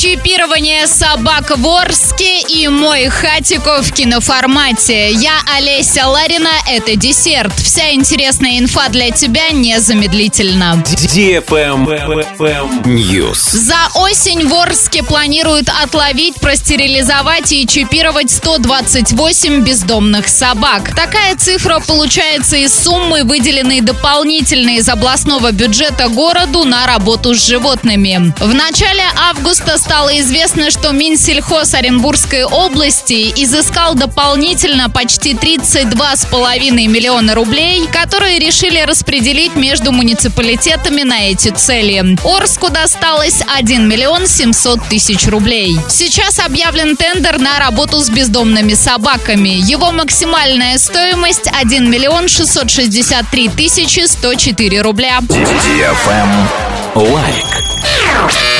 [0.00, 5.12] Чипирование собак в Орске и мой хатико в киноформате.
[5.12, 7.52] Я Олеся Ларина, это десерт.
[7.58, 10.82] Вся интересная инфа для тебя незамедлительно.
[12.86, 13.50] News.
[13.52, 20.94] За осень в Орске планируют отловить, простерилизовать и чипировать 128 бездомных собак.
[20.96, 28.32] Такая цифра получается из суммы, выделенной дополнительно из областного бюджета городу на работу с животными.
[28.38, 37.88] В начале августа стало известно, что Минсельхоз Оренбургской области изыскал дополнительно почти 32,5 миллиона рублей,
[37.88, 42.16] которые решили распределить между муниципалитетами на эти цели.
[42.22, 45.76] Орску досталось 1 миллион 700 тысяч рублей.
[45.88, 49.48] Сейчас объявлен тендер на работу с бездомными собаками.
[49.48, 55.18] Его максимальная стоимость 1 миллион 663 тысячи 104 рубля.
[56.94, 57.59] Лайк.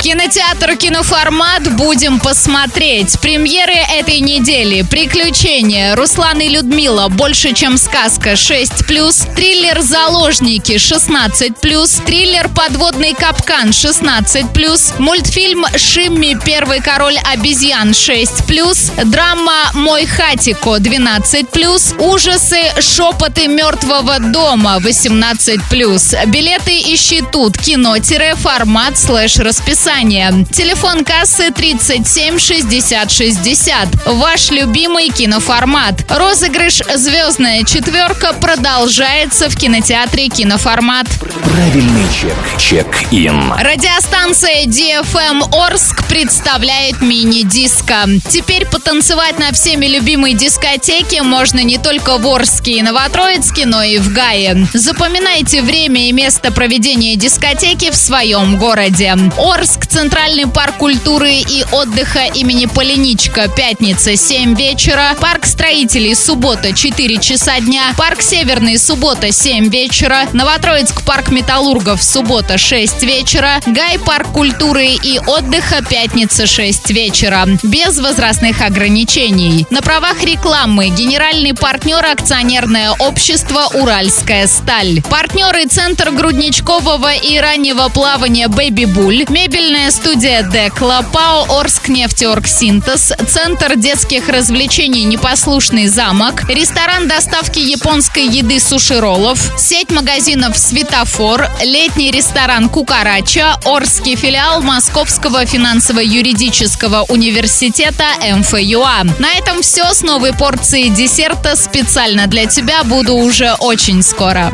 [0.03, 3.21] Кинотеатр «Киноформат» будем посмотреть.
[3.21, 4.83] Премьеры этой недели.
[4.83, 5.95] «Приключения».
[5.95, 7.09] Руслан и Людмила.
[7.09, 8.33] Больше, чем сказка.
[8.33, 9.35] 6+.
[9.35, 10.77] Триллер «Заложники».
[10.77, 12.05] 16+.
[12.07, 13.71] Триллер «Подводный капкан».
[13.71, 14.99] 16+.
[14.99, 16.39] Мультфильм «Шимми.
[16.47, 17.91] Первый король обезьян».
[17.91, 19.05] 6+.
[19.05, 20.79] Драма «Мой хатико».
[20.79, 22.01] 12+.
[22.01, 24.79] Ужасы «Шепоты мертвого дома».
[24.79, 26.27] 18+.
[26.27, 27.59] Билеты ищи тут.
[27.59, 30.47] Кино-формат слэш расписание.
[30.51, 33.89] Телефон кассы 37 60 60.
[34.07, 35.95] Ваш любимый киноформат.
[36.09, 41.07] Розыгрыш «Звездная четверка» продолжается в кинотеатре «Киноформат».
[41.43, 42.35] Правильный чек.
[42.59, 43.53] Чек-ин.
[43.59, 48.07] Радиостанция DFM Орск представляет мини-диско.
[48.29, 53.99] Теперь потанцевать на всеми любимой дискотеке можно не только в Орске и Новотроицке, но и
[53.99, 54.67] в Гае.
[54.73, 59.00] Запоминайте время и место проведения дискотеки в своем городе.
[59.01, 65.17] Орск, Центральный парк культуры и отдыха имени Полиничка, пятница, 7 вечера.
[65.19, 67.95] Парк строителей, суббота, 4 часа дня.
[67.97, 70.29] Парк Северный, суббота, 7 вечера.
[70.35, 73.61] Новотроицк, парк металлургов, суббота, 6 вечера.
[73.65, 77.47] Гай, парк культуры и отдыха, пятница, 6 вечера.
[77.63, 79.67] Без возрастных ограничений.
[79.71, 85.01] На правах рекламы генеральный партнер акционерное общество «Уральская сталь».
[85.09, 94.29] Партнеры Центр грудничкового и раннего плавания «Бэби Буль», мебельная студия «Декла», ПАО «Орскнефтеоргсинтез», Центр детских
[94.29, 104.17] развлечений «Непослушный замок», ресторан доставки японской еды суши-роллов, сеть магазинов «Светофор», летний ресторан «Кукарача», Орский
[104.17, 109.05] филиал Московского финансово-юридического университета МФЮА.
[109.19, 114.49] На этом все с новой порцией десерта специально для тебя буду уже очень скоро.